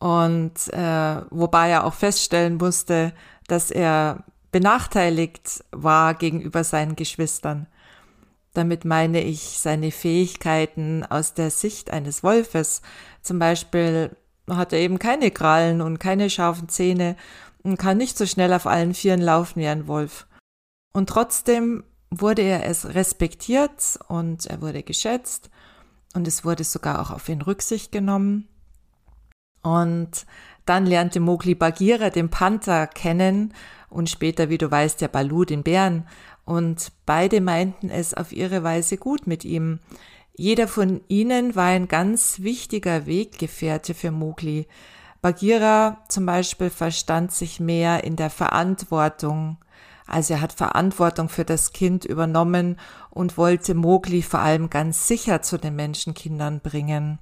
und 0.00 0.72
äh, 0.72 1.22
wobei 1.30 1.68
er 1.68 1.84
auch 1.84 1.94
feststellen 1.94 2.56
musste, 2.56 3.12
dass 3.46 3.70
er 3.70 4.24
benachteiligt 4.50 5.62
war 5.70 6.14
gegenüber 6.14 6.64
seinen 6.64 6.96
Geschwistern. 6.96 7.66
Damit 8.54 8.84
meine 8.84 9.22
ich 9.22 9.60
seine 9.60 9.92
Fähigkeiten 9.92 11.04
aus 11.04 11.34
der 11.34 11.50
Sicht 11.50 11.92
eines 11.92 12.24
Wolfes. 12.24 12.82
Zum 13.22 13.38
Beispiel 13.38 14.16
hat 14.48 14.72
er 14.72 14.80
eben 14.80 14.98
keine 14.98 15.30
Krallen 15.30 15.80
und 15.80 16.00
keine 16.00 16.30
scharfen 16.30 16.68
Zähne 16.68 17.14
und 17.62 17.78
kann 17.78 17.98
nicht 17.98 18.18
so 18.18 18.26
schnell 18.26 18.52
auf 18.52 18.66
allen 18.66 18.94
Vieren 18.94 19.20
laufen 19.20 19.60
wie 19.60 19.68
ein 19.68 19.86
Wolf. 19.86 20.26
Und 20.92 21.08
trotzdem 21.08 21.84
wurde 22.10 22.42
er 22.42 22.64
es 22.66 22.94
respektiert 22.94 23.98
und 24.08 24.46
er 24.46 24.60
wurde 24.60 24.82
geschätzt 24.82 25.50
und 26.14 26.26
es 26.26 26.44
wurde 26.44 26.64
sogar 26.64 27.00
auch 27.00 27.10
auf 27.10 27.28
ihn 27.28 27.42
Rücksicht 27.42 27.92
genommen. 27.92 28.48
Und 29.62 30.26
dann 30.64 30.86
lernte 30.86 31.20
Mowgli 31.20 31.54
Bagheera, 31.54 32.10
den 32.10 32.30
Panther, 32.30 32.86
kennen 32.86 33.54
und 33.88 34.08
später, 34.08 34.48
wie 34.48 34.58
du 34.58 34.70
weißt, 34.70 35.00
der 35.00 35.08
Balu, 35.08 35.44
den 35.44 35.62
Bären. 35.62 36.06
Und 36.44 36.92
beide 37.06 37.40
meinten 37.40 37.90
es 37.90 38.14
auf 38.14 38.32
ihre 38.32 38.62
Weise 38.62 38.96
gut 38.96 39.26
mit 39.26 39.44
ihm. 39.44 39.80
Jeder 40.36 40.68
von 40.68 41.00
ihnen 41.08 41.54
war 41.56 41.66
ein 41.66 41.88
ganz 41.88 42.40
wichtiger 42.40 43.06
Weggefährte 43.06 43.94
für 43.94 44.10
Mowgli. 44.10 44.66
Bagheera 45.20 45.98
zum 46.08 46.24
Beispiel 46.24 46.70
verstand 46.70 47.32
sich 47.32 47.60
mehr 47.60 48.04
in 48.04 48.16
der 48.16 48.30
Verantwortung. 48.30 49.58
Also 50.06 50.34
er 50.34 50.40
hat 50.40 50.52
Verantwortung 50.52 51.28
für 51.28 51.44
das 51.44 51.72
Kind 51.72 52.04
übernommen 52.04 52.78
und 53.10 53.36
wollte 53.36 53.74
Mowgli 53.74 54.22
vor 54.22 54.40
allem 54.40 54.70
ganz 54.70 55.06
sicher 55.06 55.42
zu 55.42 55.58
den 55.58 55.76
Menschenkindern 55.76 56.60
bringen 56.60 57.18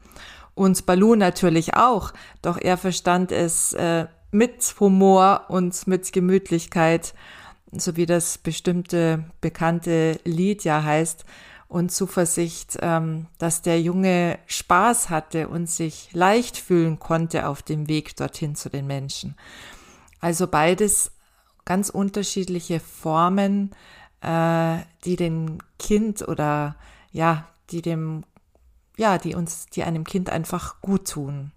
und 0.58 0.86
Balu 0.86 1.14
natürlich 1.14 1.74
auch, 1.74 2.12
doch 2.42 2.58
er 2.58 2.76
verstand 2.76 3.30
es 3.30 3.72
äh, 3.74 4.06
mit 4.32 4.74
Humor 4.80 5.44
und 5.48 5.86
mit 5.86 6.12
Gemütlichkeit, 6.12 7.14
so 7.70 7.96
wie 7.96 8.06
das 8.06 8.38
bestimmte 8.38 9.24
bekannte 9.40 10.18
Lied 10.24 10.64
ja 10.64 10.82
heißt, 10.82 11.24
und 11.68 11.92
Zuversicht, 11.92 12.78
ähm, 12.80 13.26
dass 13.38 13.62
der 13.62 13.80
Junge 13.80 14.38
Spaß 14.46 15.10
hatte 15.10 15.48
und 15.48 15.68
sich 15.70 16.08
leicht 16.12 16.56
fühlen 16.56 16.98
konnte 16.98 17.46
auf 17.46 17.62
dem 17.62 17.88
Weg 17.88 18.16
dorthin 18.16 18.56
zu 18.56 18.68
den 18.68 18.86
Menschen. 18.86 19.36
Also 20.20 20.46
beides 20.48 21.12
ganz 21.66 21.90
unterschiedliche 21.90 22.80
Formen, 22.80 23.70
äh, 24.22 24.78
die 25.04 25.16
dem 25.16 25.58
Kind 25.78 26.26
oder 26.26 26.74
ja, 27.12 27.46
die 27.70 27.82
dem 27.82 28.24
ja, 28.98 29.16
die 29.16 29.34
uns, 29.34 29.66
die 29.66 29.84
einem 29.84 30.04
Kind 30.04 30.28
einfach 30.28 30.82
gut 30.82 31.08
tun. 31.08 31.52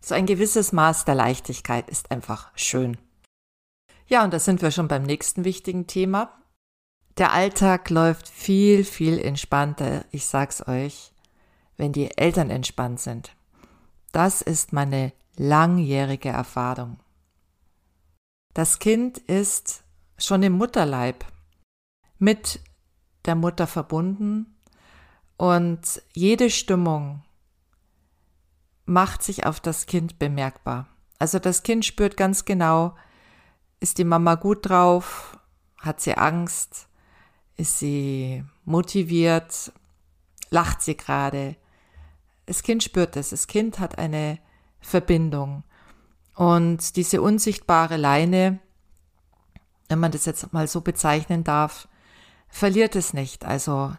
So 0.00 0.14
ein 0.14 0.26
gewisses 0.26 0.72
Maß 0.72 1.04
der 1.04 1.14
Leichtigkeit 1.14 1.88
ist 1.90 2.10
einfach 2.10 2.50
schön. 2.56 2.96
Ja, 4.06 4.24
und 4.24 4.32
da 4.32 4.40
sind 4.40 4.62
wir 4.62 4.70
schon 4.70 4.88
beim 4.88 5.02
nächsten 5.02 5.44
wichtigen 5.44 5.86
Thema. 5.86 6.36
Der 7.18 7.32
Alltag 7.32 7.90
läuft 7.90 8.28
viel, 8.28 8.84
viel 8.84 9.18
entspannter, 9.18 10.04
ich 10.10 10.26
sag's 10.26 10.66
euch, 10.66 11.12
wenn 11.76 11.92
die 11.92 12.16
Eltern 12.16 12.50
entspannt 12.50 13.00
sind. 13.00 13.36
Das 14.10 14.40
ist 14.40 14.72
meine 14.72 15.12
langjährige 15.36 16.30
Erfahrung. 16.30 16.98
Das 18.54 18.78
Kind 18.78 19.18
ist 19.18 19.84
schon 20.16 20.42
im 20.42 20.54
Mutterleib 20.54 21.24
mit 22.18 22.60
der 23.26 23.34
Mutter 23.34 23.66
verbunden 23.66 24.56
und 25.40 26.02
jede 26.12 26.50
Stimmung 26.50 27.22
macht 28.84 29.22
sich 29.22 29.46
auf 29.46 29.58
das 29.58 29.86
Kind 29.86 30.18
bemerkbar. 30.18 30.86
Also 31.18 31.38
das 31.38 31.62
Kind 31.62 31.86
spürt 31.86 32.18
ganz 32.18 32.44
genau, 32.44 32.94
ist 33.80 33.96
die 33.96 34.04
Mama 34.04 34.34
gut 34.34 34.68
drauf, 34.68 35.38
hat 35.78 36.02
sie 36.02 36.14
Angst, 36.14 36.88
ist 37.56 37.78
sie 37.78 38.44
motiviert, 38.66 39.72
lacht 40.50 40.82
sie 40.82 40.94
gerade. 40.94 41.56
Das 42.44 42.62
Kind 42.62 42.82
spürt 42.82 43.16
es, 43.16 43.30
das 43.30 43.46
Kind 43.46 43.78
hat 43.78 43.96
eine 43.96 44.40
Verbindung. 44.78 45.64
Und 46.34 46.96
diese 46.96 47.22
unsichtbare 47.22 47.96
Leine, 47.96 48.58
wenn 49.88 50.00
man 50.00 50.12
das 50.12 50.26
jetzt 50.26 50.52
mal 50.52 50.68
so 50.68 50.82
bezeichnen 50.82 51.44
darf, 51.44 51.88
verliert 52.50 52.94
es 52.94 53.14
nicht. 53.14 53.46
Also 53.46 53.94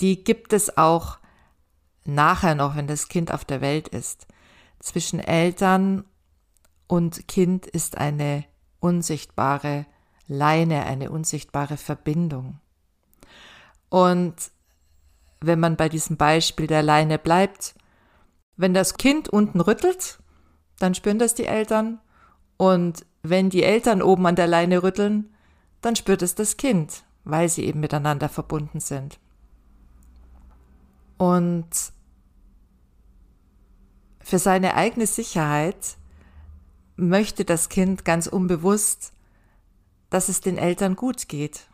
die 0.00 0.24
gibt 0.24 0.52
es 0.52 0.76
auch 0.76 1.18
nachher 2.04 2.54
noch, 2.54 2.76
wenn 2.76 2.86
das 2.86 3.08
Kind 3.08 3.32
auf 3.32 3.44
der 3.44 3.60
Welt 3.60 3.88
ist. 3.88 4.26
Zwischen 4.80 5.20
Eltern 5.20 6.04
und 6.86 7.26
Kind 7.28 7.66
ist 7.66 7.96
eine 7.98 8.44
unsichtbare 8.80 9.86
Leine, 10.26 10.84
eine 10.84 11.10
unsichtbare 11.10 11.76
Verbindung. 11.76 12.60
Und 13.88 14.34
wenn 15.40 15.60
man 15.60 15.76
bei 15.76 15.88
diesem 15.88 16.16
Beispiel 16.16 16.66
der 16.66 16.82
Leine 16.82 17.18
bleibt, 17.18 17.74
wenn 18.56 18.74
das 18.74 18.96
Kind 18.96 19.28
unten 19.28 19.60
rüttelt, 19.60 20.18
dann 20.78 20.94
spüren 20.94 21.18
das 21.18 21.34
die 21.34 21.46
Eltern. 21.46 22.00
Und 22.56 23.04
wenn 23.22 23.50
die 23.50 23.62
Eltern 23.62 24.02
oben 24.02 24.26
an 24.26 24.36
der 24.36 24.46
Leine 24.46 24.82
rütteln, 24.82 25.34
dann 25.80 25.96
spürt 25.96 26.22
es 26.22 26.34
das 26.34 26.56
Kind, 26.56 27.04
weil 27.24 27.48
sie 27.48 27.64
eben 27.64 27.80
miteinander 27.80 28.28
verbunden 28.28 28.80
sind. 28.80 29.18
Und 31.24 31.70
für 34.20 34.38
seine 34.38 34.74
eigene 34.74 35.06
Sicherheit 35.06 35.96
möchte 36.96 37.46
das 37.46 37.70
Kind 37.70 38.04
ganz 38.04 38.26
unbewusst, 38.26 39.14
dass 40.10 40.28
es 40.28 40.42
den 40.42 40.58
Eltern 40.58 40.96
gut 40.96 41.30
geht. 41.30 41.66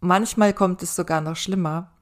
Manchmal 0.00 0.54
kommt 0.54 0.82
es 0.82 0.96
sogar 0.96 1.20
noch 1.20 1.36
schlimmer. 1.36 1.92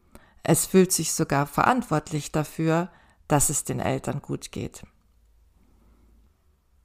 Es 0.42 0.64
fühlt 0.64 0.92
sich 0.92 1.12
sogar 1.12 1.46
verantwortlich 1.46 2.32
dafür, 2.32 2.90
dass 3.28 3.50
es 3.50 3.64
den 3.64 3.78
Eltern 3.78 4.22
gut 4.22 4.50
geht. 4.50 4.82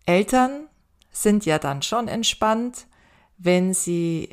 Eltern 0.06 0.68
sind 1.12 1.46
ja 1.46 1.60
dann 1.60 1.82
schon 1.82 2.10
entspannt, 2.10 2.88
wenn 3.38 3.74
sie 3.74 4.32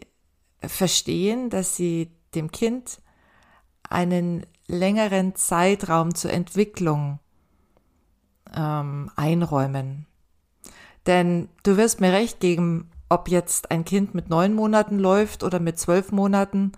verstehen, 0.59 1.49
dass 1.49 1.77
sie 1.77 2.11
dem 2.35 2.51
Kind 2.51 3.01
einen 3.89 4.47
längeren 4.73 5.37
Zeitraum 5.37 6.15
zur 6.15 6.33
Entwicklung 6.33 7.21
ähm, 8.55 9.11
einräumen. 9.17 10.07
Denn 11.07 11.49
du 11.63 11.77
wirst 11.77 12.01
mir 12.01 12.13
recht 12.13 12.41
geben, 12.41 12.91
ob 13.09 13.29
jetzt 13.29 13.71
ein 13.71 13.85
Kind 13.85 14.15
mit 14.15 14.31
neun 14.31 14.55
Monaten 14.55 14.99
läuft 14.99 15.43
oder 15.43 15.61
mit 15.61 15.79
zwölf 15.79 16.13
Monaten, 16.13 16.73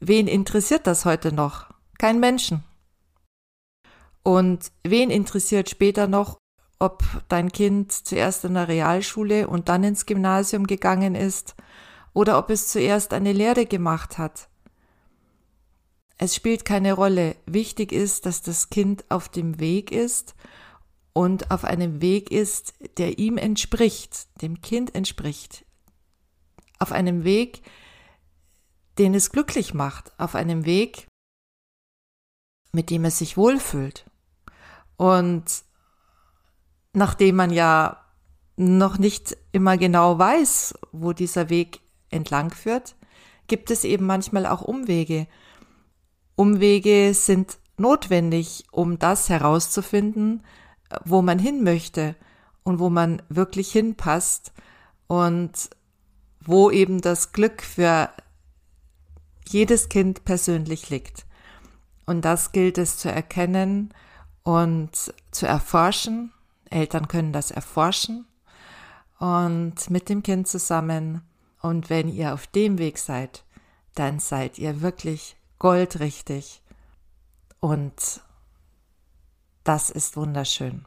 wen 0.00 0.26
interessiert 0.26 0.86
das 0.86 1.04
heute 1.04 1.32
noch? 1.32 1.70
Kein 1.98 2.20
Menschen. 2.20 2.62
Und 4.22 4.72
wen 4.82 5.10
interessiert 5.10 5.70
später 5.70 6.06
noch, 6.06 6.38
ob 6.78 7.02
dein 7.28 7.52
Kind 7.52 7.92
zuerst 7.92 8.44
in 8.44 8.54
der 8.54 8.68
Realschule 8.68 9.48
und 9.48 9.68
dann 9.68 9.84
ins 9.84 10.06
Gymnasium 10.06 10.66
gegangen 10.66 11.14
ist 11.14 11.54
oder 12.12 12.38
ob 12.38 12.50
es 12.50 12.68
zuerst 12.68 13.12
eine 13.14 13.32
Lehre 13.32 13.64
gemacht 13.64 14.18
hat? 14.18 14.48
Es 16.18 16.34
spielt 16.34 16.64
keine 16.64 16.92
Rolle. 16.92 17.36
Wichtig 17.46 17.92
ist, 17.92 18.26
dass 18.26 18.42
das 18.42 18.70
Kind 18.70 19.04
auf 19.08 19.28
dem 19.28 19.58
Weg 19.58 19.90
ist 19.90 20.34
und 21.12 21.50
auf 21.50 21.64
einem 21.64 22.00
Weg 22.00 22.30
ist, 22.30 22.74
der 22.98 23.18
ihm 23.18 23.36
entspricht, 23.36 24.28
dem 24.42 24.60
Kind 24.60 24.94
entspricht. 24.94 25.64
Auf 26.78 26.92
einem 26.92 27.24
Weg, 27.24 27.62
den 28.98 29.14
es 29.14 29.30
glücklich 29.30 29.74
macht, 29.74 30.12
auf 30.18 30.34
einem 30.34 30.66
Weg, 30.66 31.06
mit 32.72 32.90
dem 32.90 33.04
es 33.04 33.18
sich 33.18 33.36
wohlfühlt. 33.36 34.04
Und 34.96 35.44
nachdem 36.92 37.36
man 37.36 37.50
ja 37.50 38.04
noch 38.56 38.98
nicht 38.98 39.36
immer 39.52 39.76
genau 39.76 40.18
weiß, 40.18 40.74
wo 40.92 41.12
dieser 41.12 41.48
Weg 41.48 41.80
entlang 42.10 42.50
führt, 42.50 42.94
gibt 43.46 43.70
es 43.70 43.84
eben 43.84 44.06
manchmal 44.06 44.46
auch 44.46 44.62
Umwege. 44.62 45.26
Umwege 46.36 47.14
sind 47.14 47.58
notwendig, 47.76 48.64
um 48.70 48.98
das 48.98 49.28
herauszufinden, 49.28 50.42
wo 51.04 51.22
man 51.22 51.38
hin 51.38 51.62
möchte 51.62 52.16
und 52.62 52.78
wo 52.78 52.90
man 52.90 53.22
wirklich 53.28 53.72
hinpasst 53.72 54.52
und 55.06 55.70
wo 56.40 56.70
eben 56.70 57.00
das 57.00 57.32
Glück 57.32 57.62
für 57.62 58.10
jedes 59.46 59.88
Kind 59.88 60.24
persönlich 60.24 60.90
liegt. 60.90 61.26
Und 62.06 62.24
das 62.24 62.52
gilt 62.52 62.78
es 62.78 62.98
zu 62.98 63.10
erkennen 63.10 63.92
und 64.42 65.14
zu 65.30 65.46
erforschen. 65.46 66.32
Eltern 66.70 67.08
können 67.08 67.32
das 67.32 67.50
erforschen 67.50 68.26
und 69.18 69.90
mit 69.90 70.08
dem 70.08 70.22
Kind 70.22 70.48
zusammen. 70.48 71.22
Und 71.60 71.88
wenn 71.88 72.08
ihr 72.08 72.34
auf 72.34 72.46
dem 72.46 72.78
Weg 72.78 72.98
seid, 72.98 73.44
dann 73.94 74.18
seid 74.18 74.58
ihr 74.58 74.82
wirklich 74.82 75.36
goldrichtig 75.58 76.62
und 77.60 78.22
das 79.64 79.90
ist 79.90 80.16
wunderschön. 80.16 80.84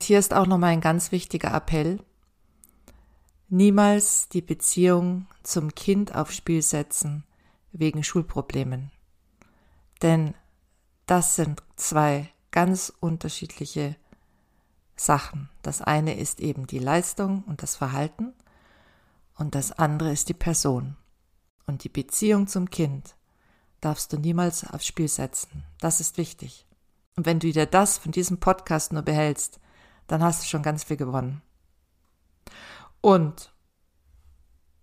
Hier 0.00 0.18
ist 0.18 0.34
auch 0.34 0.46
nochmal 0.46 0.70
ein 0.70 0.80
ganz 0.80 1.12
wichtiger 1.12 1.52
Appell. 1.52 1.98
Niemals 3.48 4.28
die 4.28 4.42
Beziehung 4.42 5.26
zum 5.42 5.74
Kind 5.74 6.14
aufs 6.14 6.36
Spiel 6.36 6.62
setzen 6.62 7.24
wegen 7.72 8.02
Schulproblemen. 8.04 8.90
Denn 10.02 10.34
das 11.06 11.36
sind 11.36 11.62
zwei 11.76 12.30
ganz 12.50 12.92
unterschiedliche 13.00 13.96
Sachen. 14.96 15.48
Das 15.62 15.82
eine 15.82 16.16
ist 16.16 16.40
eben 16.40 16.66
die 16.66 16.78
Leistung 16.78 17.42
und 17.44 17.62
das 17.62 17.76
Verhalten 17.76 18.32
und 19.36 19.54
das 19.54 19.72
andere 19.72 20.12
ist 20.12 20.28
die 20.28 20.34
Person. 20.34 20.96
Und 21.66 21.84
die 21.84 21.88
Beziehung 21.88 22.46
zum 22.46 22.70
Kind 22.70 23.16
darfst 23.82 24.12
du 24.12 24.16
niemals 24.16 24.64
aufs 24.64 24.86
Spiel 24.86 25.08
setzen. 25.08 25.64
Das 25.80 26.00
ist 26.00 26.16
wichtig. 26.16 26.66
Und 27.16 27.26
wenn 27.26 27.40
du 27.40 27.52
dir 27.52 27.66
das 27.66 27.98
von 27.98 28.12
diesem 28.12 28.40
Podcast 28.40 28.92
nur 28.92 29.02
behältst, 29.02 29.60
dann 30.06 30.22
hast 30.22 30.42
du 30.42 30.48
schon 30.48 30.62
ganz 30.62 30.84
viel 30.84 30.96
gewonnen. 30.96 31.42
Und 33.02 33.52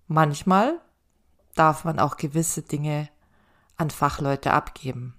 manchmal 0.07 0.79
darf 1.55 1.85
man 1.85 1.97
auch 1.97 2.17
gewisse 2.17 2.61
Dinge 2.61 3.09
an 3.77 3.89
Fachleute 3.89 4.51
abgeben. 4.53 5.15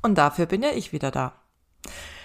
Und 0.00 0.16
dafür 0.16 0.46
bin 0.46 0.62
ja 0.62 0.70
ich 0.70 0.92
wieder 0.92 1.10
da. 1.10 1.34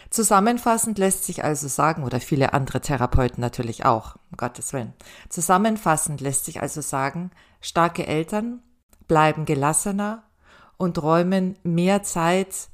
Zusammenfassend 0.10 0.98
lässt 0.98 1.26
sich 1.26 1.44
also 1.44 1.68
sagen, 1.68 2.04
oder 2.04 2.22
viele 2.22 2.54
andere 2.54 2.80
Therapeuten 2.80 3.42
natürlich 3.42 3.86
auch, 3.86 4.16
um 4.32 4.38
Gottes 4.38 4.72
Willen. 4.72 4.94
Zusammenfassend 5.28 6.22
lässt 6.22 6.46
sich 6.46 6.62
also 6.62 6.80
sagen, 6.80 7.32
starke 7.60 8.08
Eltern 8.08 8.64
bleiben 9.08 9.46
gelassener 9.46 10.24
und 10.78 11.02
räumen 11.02 11.58
mehr 11.64 12.04
Zeit 12.04 12.70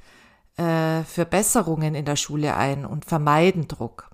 äh, 0.57 1.03
für 1.03 1.25
Besserungen 1.25 1.95
in 1.95 2.05
der 2.05 2.15
Schule 2.15 2.55
ein 2.55 2.85
und 2.85 3.05
vermeiden 3.05 3.67
Druck. 3.67 4.11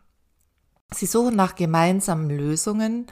Sie 0.92 1.06
suchen 1.06 1.36
nach 1.36 1.56
gemeinsamen 1.56 2.30
Lösungen 2.30 3.08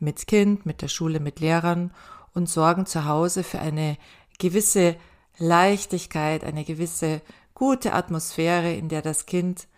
mit 0.00 0.26
Kind, 0.26 0.66
mit 0.66 0.82
der 0.82 0.88
Schule, 0.88 1.20
mit 1.20 1.40
Lehrern 1.40 1.92
und 2.34 2.48
sorgen 2.48 2.86
zu 2.86 3.04
Hause 3.04 3.44
für 3.44 3.60
eine 3.60 3.96
gewisse 4.38 4.96
Leichtigkeit, 5.38 6.44
eine 6.44 6.64
gewisse 6.64 7.20
gute 7.54 7.92
Atmosphäre, 7.92 8.72
in 8.72 8.88
der 8.88 9.02
das 9.02 9.26
Kind 9.26 9.68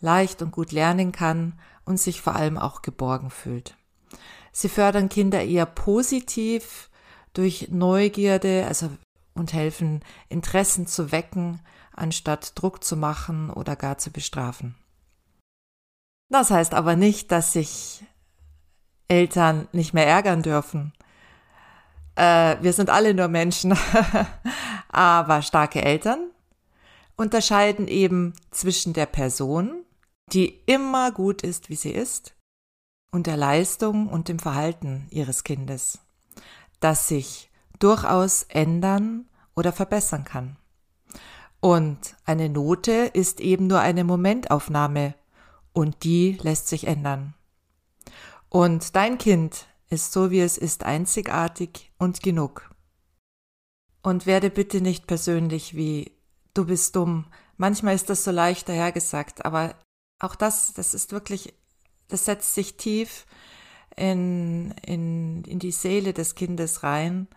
leicht 0.00 0.42
und 0.42 0.52
gut 0.52 0.72
lernen 0.72 1.12
kann 1.12 1.58
und 1.84 1.98
sich 1.98 2.20
vor 2.20 2.36
allem 2.36 2.58
auch 2.58 2.82
geborgen 2.82 3.30
fühlt. 3.30 3.76
Sie 4.52 4.68
fördern 4.68 5.08
Kinder 5.08 5.42
eher 5.42 5.66
positiv 5.66 6.90
durch 7.32 7.68
Neugierde, 7.70 8.66
also 8.68 8.90
und 9.34 9.52
helfen, 9.52 10.00
Interessen 10.28 10.86
zu 10.86 11.12
wecken, 11.12 11.60
anstatt 11.94 12.52
Druck 12.54 12.84
zu 12.84 12.96
machen 12.96 13.50
oder 13.50 13.76
gar 13.76 13.98
zu 13.98 14.10
bestrafen. 14.10 14.74
Das 16.28 16.50
heißt 16.50 16.74
aber 16.74 16.96
nicht, 16.96 17.30
dass 17.30 17.52
sich 17.52 18.04
Eltern 19.08 19.68
nicht 19.72 19.92
mehr 19.92 20.06
ärgern 20.06 20.42
dürfen. 20.42 20.92
Äh, 22.14 22.56
wir 22.62 22.72
sind 22.72 22.88
alle 22.88 23.14
nur 23.14 23.28
Menschen, 23.28 23.76
aber 24.88 25.42
starke 25.42 25.82
Eltern 25.82 26.30
unterscheiden 27.16 27.86
eben 27.88 28.32
zwischen 28.50 28.94
der 28.94 29.06
Person, 29.06 29.84
die 30.32 30.60
immer 30.66 31.12
gut 31.12 31.42
ist, 31.42 31.68
wie 31.68 31.76
sie 31.76 31.92
ist, 31.92 32.34
und 33.12 33.26
der 33.26 33.36
Leistung 33.36 34.08
und 34.08 34.28
dem 34.28 34.38
Verhalten 34.38 35.06
ihres 35.10 35.44
Kindes, 35.44 35.98
das 36.80 37.08
sich 37.08 37.51
durchaus 37.82 38.44
ändern 38.44 39.26
oder 39.54 39.72
verbessern 39.72 40.24
kann. 40.24 40.56
Und 41.60 42.16
eine 42.24 42.48
Note 42.48 42.92
ist 42.92 43.40
eben 43.40 43.66
nur 43.66 43.80
eine 43.80 44.04
Momentaufnahme 44.04 45.14
und 45.72 46.04
die 46.04 46.38
lässt 46.42 46.68
sich 46.68 46.86
ändern. 46.86 47.34
Und 48.48 48.96
dein 48.96 49.18
Kind 49.18 49.66
ist 49.88 50.12
so 50.12 50.30
wie 50.30 50.40
es 50.40 50.58
ist 50.58 50.84
einzigartig 50.84 51.92
und 51.98 52.22
genug. 52.22 52.70
Und 54.02 54.26
werde 54.26 54.50
bitte 54.50 54.80
nicht 54.80 55.06
persönlich 55.06 55.76
wie 55.76 56.12
du 56.54 56.66
bist 56.66 56.96
dumm. 56.96 57.26
Manchmal 57.56 57.94
ist 57.94 58.10
das 58.10 58.24
so 58.24 58.30
leicht 58.30 58.68
dahergesagt, 58.68 59.44
aber 59.44 59.76
auch 60.18 60.34
das, 60.34 60.72
das 60.74 60.94
ist 60.94 61.12
wirklich, 61.12 61.54
das 62.08 62.24
setzt 62.24 62.54
sich 62.54 62.76
tief 62.76 63.26
in, 63.96 64.72
in, 64.84 65.44
in 65.44 65.58
die 65.58 65.72
Seele 65.72 66.12
des 66.12 66.34
Kindes 66.34 66.82
rein 66.82 67.28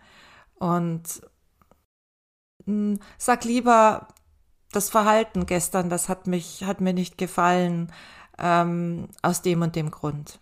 und 0.58 1.22
hm, 2.64 2.98
sag 3.18 3.44
lieber, 3.44 4.08
das 4.72 4.90
Verhalten 4.90 5.46
gestern, 5.46 5.88
das 5.88 6.08
hat 6.08 6.26
mich, 6.26 6.64
hat 6.64 6.80
mir 6.80 6.92
nicht 6.92 7.18
gefallen, 7.18 7.92
ähm, 8.38 9.08
aus 9.22 9.42
dem 9.42 9.62
und 9.62 9.76
dem 9.76 9.90
Grund. 9.90 10.40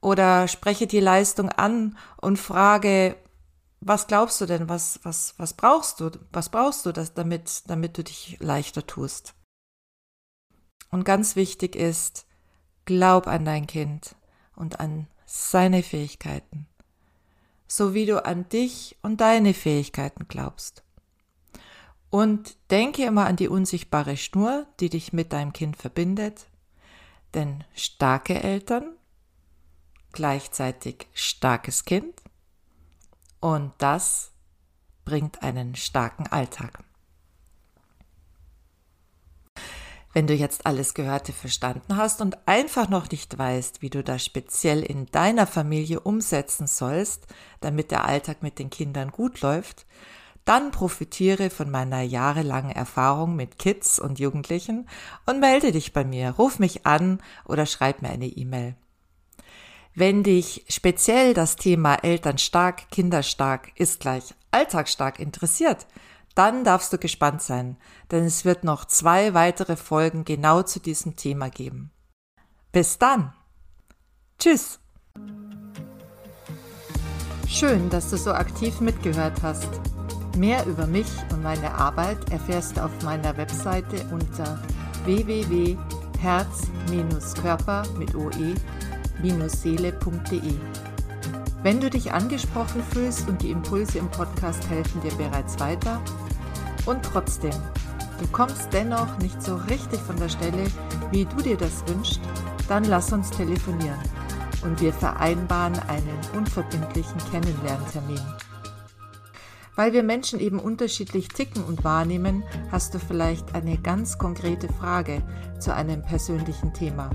Oder 0.00 0.48
spreche 0.48 0.86
die 0.86 1.00
Leistung 1.00 1.50
an 1.50 1.96
und 2.20 2.38
frage, 2.38 3.16
was 3.80 4.06
glaubst 4.06 4.40
du 4.40 4.46
denn, 4.46 4.68
was, 4.68 5.00
was, 5.02 5.34
was 5.38 5.54
brauchst 5.54 6.00
du, 6.00 6.10
was 6.32 6.48
brauchst 6.48 6.86
du, 6.86 6.92
das, 6.92 7.14
damit, 7.14 7.62
damit 7.66 7.98
du 7.98 8.04
dich 8.04 8.38
leichter 8.40 8.86
tust? 8.86 9.34
Und 10.90 11.04
ganz 11.04 11.36
wichtig 11.36 11.76
ist, 11.76 12.26
glaub 12.86 13.26
an 13.26 13.44
dein 13.44 13.66
Kind 13.66 14.16
und 14.56 14.80
an 14.80 15.06
seine 15.26 15.82
Fähigkeiten, 15.82 16.66
so 17.68 17.94
wie 17.94 18.06
du 18.06 18.24
an 18.24 18.48
dich 18.48 18.96
und 19.02 19.20
deine 19.20 19.54
Fähigkeiten 19.54 20.26
glaubst. 20.26 20.82
Und 22.10 22.56
denke 22.70 23.04
immer 23.04 23.26
an 23.26 23.36
die 23.36 23.48
unsichtbare 23.48 24.16
Schnur, 24.16 24.66
die 24.80 24.88
dich 24.88 25.12
mit 25.12 25.32
deinem 25.32 25.52
Kind 25.52 25.76
verbindet, 25.76 26.46
denn 27.34 27.64
starke 27.74 28.42
Eltern 28.42 28.96
gleichzeitig 30.12 31.06
starkes 31.12 31.84
Kind 31.84 32.22
und 33.40 33.72
das 33.78 34.32
bringt 35.04 35.42
einen 35.42 35.74
starken 35.74 36.26
Alltag. 36.26 36.82
Wenn 40.12 40.26
du 40.26 40.34
jetzt 40.34 40.66
alles 40.66 40.94
Gehörte 40.94 41.32
verstanden 41.32 41.96
hast 41.96 42.20
und 42.20 42.38
einfach 42.46 42.88
noch 42.88 43.10
nicht 43.10 43.36
weißt, 43.36 43.82
wie 43.82 43.90
du 43.90 44.02
das 44.02 44.24
speziell 44.24 44.82
in 44.82 45.06
deiner 45.06 45.46
Familie 45.46 46.00
umsetzen 46.00 46.66
sollst, 46.66 47.26
damit 47.60 47.90
der 47.90 48.04
Alltag 48.06 48.42
mit 48.42 48.58
den 48.58 48.70
Kindern 48.70 49.10
gut 49.10 49.42
läuft, 49.42 49.86
dann 50.46 50.70
profitiere 50.70 51.50
von 51.50 51.70
meiner 51.70 52.00
jahrelangen 52.00 52.70
Erfahrung 52.70 53.36
mit 53.36 53.58
Kids 53.58 53.98
und 53.98 54.18
Jugendlichen 54.18 54.88
und 55.26 55.40
melde 55.40 55.72
dich 55.72 55.92
bei 55.92 56.04
mir, 56.04 56.30
ruf 56.30 56.58
mich 56.58 56.86
an 56.86 57.20
oder 57.44 57.66
schreib 57.66 58.00
mir 58.00 58.08
eine 58.08 58.28
E-Mail. 58.28 58.74
Wenn 59.94 60.22
dich 60.22 60.64
speziell 60.70 61.34
das 61.34 61.56
Thema 61.56 61.96
Elternstark, 61.96 62.90
Kinderstark 62.90 63.72
ist 63.74 64.00
gleich 64.00 64.34
Alltagsstark 64.50 65.18
interessiert, 65.18 65.86
dann 66.38 66.62
darfst 66.62 66.92
du 66.92 66.98
gespannt 66.98 67.42
sein, 67.42 67.76
denn 68.12 68.24
es 68.24 68.44
wird 68.44 68.62
noch 68.62 68.84
zwei 68.84 69.34
weitere 69.34 69.74
Folgen 69.74 70.24
genau 70.24 70.62
zu 70.62 70.78
diesem 70.78 71.16
Thema 71.16 71.50
geben. 71.50 71.90
Bis 72.70 72.98
dann. 72.98 73.32
Tschüss. 74.38 74.78
Schön, 77.48 77.90
dass 77.90 78.10
du 78.10 78.16
so 78.16 78.32
aktiv 78.32 78.80
mitgehört 78.80 79.42
hast. 79.42 79.68
Mehr 80.36 80.64
über 80.66 80.86
mich 80.86 81.08
und 81.32 81.42
meine 81.42 81.74
Arbeit 81.74 82.30
erfährst 82.30 82.76
du 82.76 82.84
auf 82.84 82.92
meiner 83.02 83.36
Webseite 83.36 84.06
unter 84.12 84.62
www.herz-körper 85.06 87.82
mit 87.96 88.14
oe-seele.de. 88.14 90.54
Wenn 91.62 91.80
du 91.80 91.90
dich 91.90 92.12
angesprochen 92.12 92.82
fühlst 92.92 93.28
und 93.28 93.42
die 93.42 93.50
Impulse 93.50 93.98
im 93.98 94.08
Podcast 94.10 94.68
helfen 94.70 95.00
dir 95.00 95.12
bereits 95.14 95.58
weiter, 95.58 96.00
und 96.86 97.02
trotzdem, 97.02 97.52
du 98.20 98.26
kommst 98.30 98.72
dennoch 98.72 99.18
nicht 99.18 99.42
so 99.42 99.56
richtig 99.56 100.00
von 100.00 100.16
der 100.16 100.28
Stelle, 100.28 100.70
wie 101.10 101.24
du 101.24 101.36
dir 101.36 101.56
das 101.56 101.82
wünschst, 101.88 102.20
dann 102.68 102.84
lass 102.84 103.12
uns 103.12 103.30
telefonieren 103.30 103.98
und 104.62 104.80
wir 104.80 104.92
vereinbaren 104.92 105.78
einen 105.88 106.18
unverbindlichen 106.36 107.18
Kennenlerntermin. 107.30 108.20
Weil 109.74 109.92
wir 109.92 110.02
Menschen 110.02 110.40
eben 110.40 110.58
unterschiedlich 110.58 111.28
ticken 111.28 111.64
und 111.64 111.84
wahrnehmen, 111.84 112.44
hast 112.70 112.94
du 112.94 112.98
vielleicht 112.98 113.54
eine 113.54 113.78
ganz 113.78 114.16
konkrete 114.16 114.68
Frage 114.72 115.22
zu 115.58 115.74
einem 115.74 116.02
persönlichen 116.02 116.72
Thema. 116.72 117.10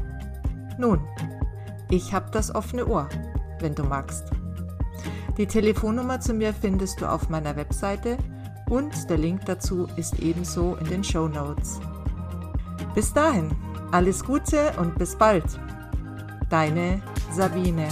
Nun, 0.78 1.02
ich 1.90 2.14
habe 2.14 2.30
das 2.32 2.54
offene 2.54 2.88
Ohr, 2.88 3.10
wenn 3.64 3.74
du 3.74 3.84
magst. 3.84 4.26
Die 5.38 5.48
Telefonnummer 5.48 6.20
zu 6.20 6.36
mir 6.36 6.54
findest 6.54 7.02
du 7.02 7.10
auf 7.10 7.30
meiner 7.30 7.56
Webseite 7.56 8.18
und 8.70 9.10
der 9.10 9.18
Link 9.18 9.46
dazu 9.46 9.88
ist 9.96 10.20
ebenso 10.20 10.76
in 10.76 10.86
den 10.86 11.04
Show 11.04 11.28
Notes. 11.28 11.80
Bis 12.94 13.12
dahin, 13.12 13.50
alles 13.92 14.24
Gute 14.24 14.74
und 14.78 14.96
bis 15.00 15.16
bald. 15.16 15.46
Deine 16.50 17.02
Sabine. 17.32 17.88